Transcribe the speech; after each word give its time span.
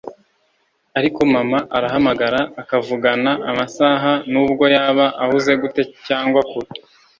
ariko 0.97 1.19
mama 1.33 1.59
arahamagara 1.77 2.39
akavugana 2.61 3.31
amasaha, 3.51 4.11
nubwo 4.31 4.63
yaba 4.75 5.05
ahuze 5.23 5.51
gute 5.61 5.81
cyangwa 6.07 6.39
kure 6.49 6.69